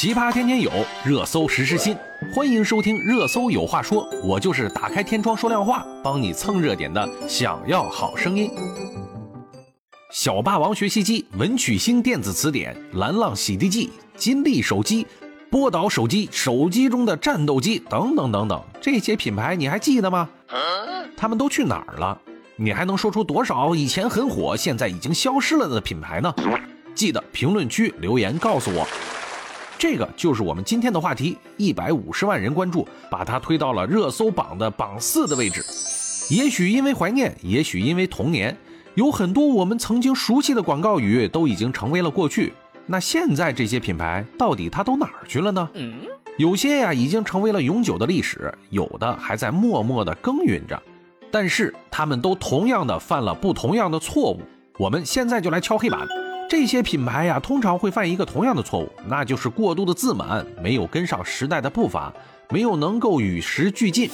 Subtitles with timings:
[0.00, 0.70] 奇葩天天有，
[1.04, 1.94] 热搜时时新。
[2.34, 7.06] 欢迎收听《热搜有话说》，我就是打开天窗说亮话，帮你蹭热点的。
[7.28, 8.50] 想要好声音，
[10.10, 15.06] 小霸王学习机、文曲星电子词典、蓝浪洗涤剂、金立手机、
[15.50, 20.26] 波导手机、手机中的战斗机等等等等，这些品牌你还记得吗？
[21.14, 22.18] 他们都去哪儿了？
[22.56, 26.34] 你还能说出多少以前很火，现在已经消失了的品牌呢？
[26.94, 28.88] 记得评论区留言告诉我。
[29.80, 35.64] 这个就是我们今天的话题，一百五十万人关注，把它推到了热搜榜的榜四的位置。
[36.28, 38.54] 也许因为怀念，也许因为童年，
[38.94, 42.52] 有很多我们曾经熟悉的广告语都已经成为了过去。
[42.84, 45.66] 那现在这些品牌到底它都哪儿去了呢？
[46.36, 50.78] 有些呀已经成为了永久的历史，有的还在默默的耕耘着。
[51.30, 54.42] 但是他们都同样的犯了不同样的错误。
[54.76, 56.06] 我们现在就来敲黑板。
[56.50, 62.12] 这些品牌呀，通常会犯一个同样的错误，那就是过度的自满，没有跟上时代的步伐，
[62.48, 64.10] 没有能够与时俱进。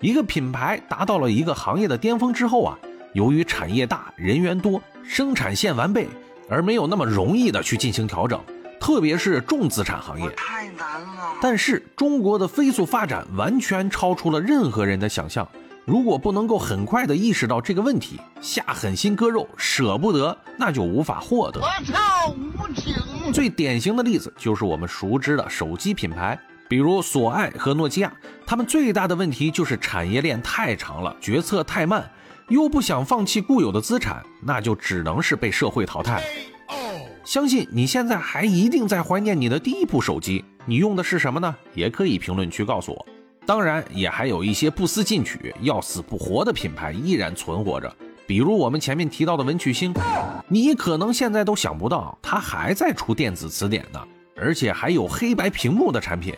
[0.00, 2.78] 一个品牌达到了一个行业的巅峰之后啊，
[3.14, 6.06] 由于产业大、人员多、生产线完备，
[6.50, 8.38] 而没有那么容易的去进行调整，
[8.78, 10.28] 特别是重资产行业。
[10.36, 11.38] 太难了。
[11.40, 15.48] 但是中国的飞速发展完全超出了任何人的想象。
[15.88, 21.62] 如果不能够很快的意识到这个问题，下狠心割肉，舍不得，那就无法获得。
[21.62, 22.94] 我操，无情！
[23.32, 28.12] 最典型的例子就是我们熟知的手机品牌，比如索爱和诺基亚，
[28.46, 32.06] 他们最大的问题就是产业链太长了，决策太慢，
[32.48, 36.22] 又不想放弃固有的资产，那就只能是被社会淘汰。
[37.24, 41.56] 相信你现在还一定在怀念你的第一部手机，你用的是什么呢？
[41.72, 43.06] 也可以评论区告诉我。
[43.48, 47.90] 当然，也还有一些不思进取、要死不活的品牌依然存活着，
[48.26, 49.94] 比如我们前面提到的文曲星，
[50.48, 53.98] 你可能现在都想不到，它还在出电子词典呢，
[54.36, 56.34] 而且还有黑白屏幕的产品。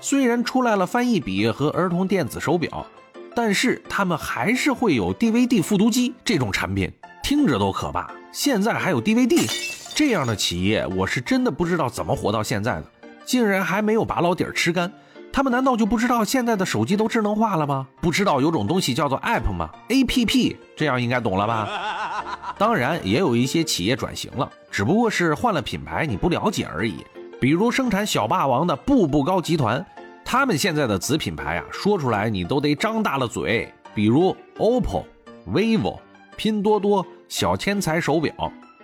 [0.00, 2.86] 虽然出来了翻译笔和儿童电子手表，
[3.34, 6.88] 但是他们还是会有 DVD 复读机这种产品，
[7.24, 8.08] 听着都可怕。
[8.30, 9.50] 现在还有 DVD
[9.96, 12.84] 这样的企业，我是真的不知道怎么活到现在的，
[13.24, 14.92] 竟然还没有把老底儿吃干。
[15.32, 17.86] 他们难道就不知道现在的手机都智能化了吗？
[18.02, 21.68] 不知道有种东西叫做 App 吗？APP 这样应该懂了吧？
[22.58, 26.96] 当然也有一些企业转型了，只不过是换了品牌，你不了解而已。
[27.40, 29.84] 比如生产小霸王的步步高集团，
[30.22, 33.72] 他们现在的子品牌啊，说出来你都得张大了嘴。
[33.94, 35.04] 比如 OPPO、
[35.50, 35.98] vivo、
[36.36, 38.32] 拼多多、小天才手表、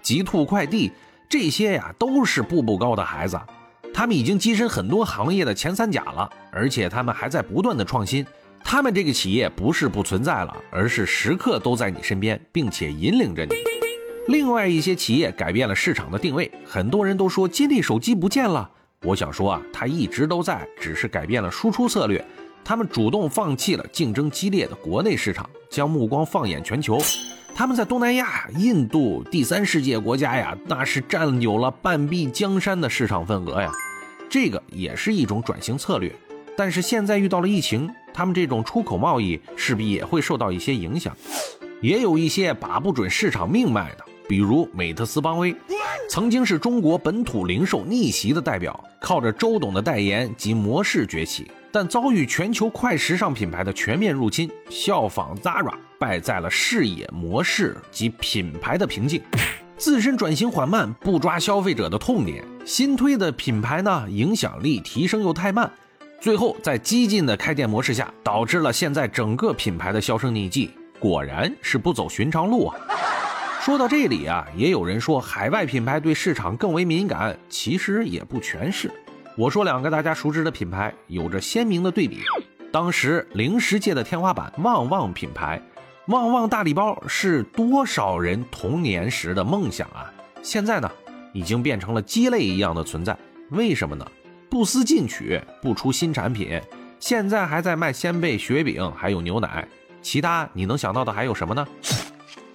[0.03, 0.91] 极兔快递，
[1.29, 3.39] 这些呀都是步步高的孩子。
[3.93, 8.25] 他们已经跻身很多行业的前三甲了，而且他们还在不断的创新。
[8.63, 13.55] 他们这个企业不是不存在了，而是时刻都在你身边，并且引领着你。
[14.29, 18.71] 另外一些企业改变了市场的定位，很多人都说金立手机不见了。
[19.03, 22.23] 我想说啊，它一直都在，只是改变了输出策略。
[22.65, 27.01] 他们主动放弃了竞争激烈的国内市场，将目光放眼全球。
[27.59, 33.73] 他们在东南亚、印度、第三世界国家呀，那是占有了半壁江山的市场份额呀。
[34.31, 36.15] 这个也是一种转型策略，
[36.57, 41.13] 但是现在遇到了疫情，他们这种出口贸易势必也会受到一些影响。
[41.81, 45.53] 也有一些把不准市场命脉的，比如美特斯邦威，
[46.09, 59.23] 曾经是中国本土零售逆袭的代表，靠着周董的代言及模式崛起，但遭遇全球快时尚品牌的全面入侵，效仿 Zara，败在了视野、模式及品牌的瓶颈。
[59.77, 65.71] 自身转型缓慢，不抓消费者的痛点，新推的品牌呢，影响力提升又太慢，
[66.21, 72.77] 最后在激进的开店模式下，导致了现在整个品牌的销声匿迹，果然是不走寻常路啊。
[73.61, 78.91] 说到这里啊，也有人说海外品牌对市场更为敏感，其实也不全是。
[79.39, 82.23] 我说两个大家熟知的品牌，有着鲜明的对比，
[82.73, 85.63] 当时零食界的天花板旺旺品牌。
[86.09, 90.13] 旺旺大礼包是多少人童年时的梦想啊！
[90.43, 90.91] 现在呢，
[91.33, 93.17] 已经变成了鸡肋一样的存在。
[93.51, 94.05] 为什么呢？
[94.51, 96.61] 不思进取，不出新产品，
[96.99, 99.69] 现在还在卖鲜贝、雪饼，还有牛奶。
[100.03, 101.65] 其他你能想到的还有什么呢？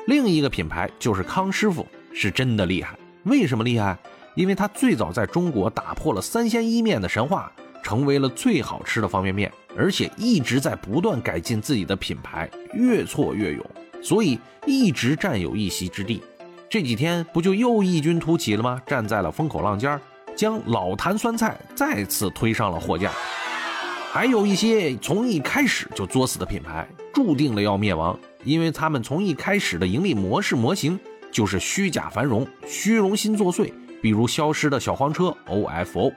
[0.05, 2.99] 另一个品牌就是康师傅，是真的厉害。
[3.23, 3.97] 为什么厉害？
[4.35, 7.51] 因为它最早在中国打破了三鲜一面的神话。
[7.83, 13.65] 成为了最好吃的方便面，而且一直在不断改进自己的品牌，越挫越勇，
[14.01, 16.23] 所以一直占有一席之地。
[16.69, 18.81] 这几天不就又异军突起了吗？
[18.87, 19.99] 站在了风口浪尖，
[20.33, 23.11] 将老坛酸菜再次推上了货架。
[24.13, 30.97] 还有一些从一开始就作死的品牌，注定了要灭亡，因为他们从一开始的盈利模式模型
[31.33, 36.13] 就是虚假繁荣、虚荣心作祟，比如消失的小黄车 OFO。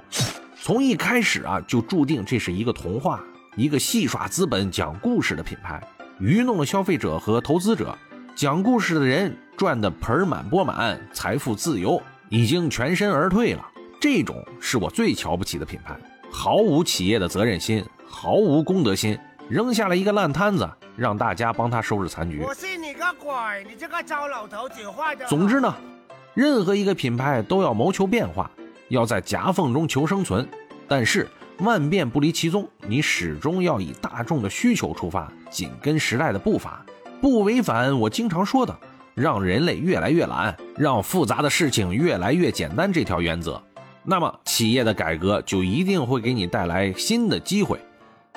[0.60, 3.22] 从一开始啊，就注定这是一个童话，
[3.54, 5.80] 一个戏耍资本、讲故事的品牌，
[6.18, 7.96] 愚弄了消费者和投资者。
[8.34, 13.64] 讲故事的人赚得盆满钵满，财富自由，已经全身而退了。
[14.00, 15.96] 这种是我最瞧不起的品牌，
[16.28, 19.16] 毫无企业的责任心，毫无公德心，
[19.48, 22.40] 扔下了一个烂摊子，让大家帮他收拾残局。
[22.42, 23.32] 我信你个鬼！
[23.64, 25.24] 你这个糟老头子坏的。
[25.26, 25.72] 总之呢，
[26.36, 28.50] 任何一个品牌都要谋求变化，
[28.88, 30.46] 要在夹缝中求生存。
[30.86, 31.26] 但是
[31.60, 36.84] 万变不离其宗，你始终要以大众的需求出发，紧跟时代的步伐。
[37.22, 38.78] 不违反我经常说的
[39.16, 43.58] “让人类越来越懒，让复杂的事情越来越简单”这条原则，
[44.04, 47.80] 那么企业的改革就一定会给你带来新的机会。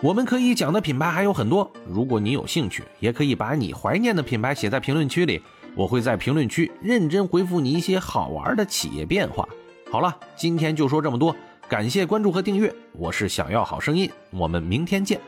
[0.01, 5.41] 我们可以讲的品牌还有很多，如果你有兴趣，也可以把你怀念的品牌写在评论区里，
[5.75, 9.47] 我会在评论区认真回复你一些好玩的企业变化。
[9.91, 11.35] 好了，今天就说这么多，
[11.67, 15.19] 感谢关注和订阅，我是想要好声音，我们明天见。